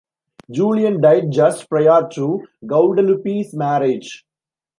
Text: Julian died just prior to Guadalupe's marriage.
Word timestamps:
Julian 0.49 0.99
died 0.99 1.29
just 1.31 1.69
prior 1.69 2.09
to 2.15 2.41
Guadalupe's 2.65 3.53
marriage. 3.53 4.25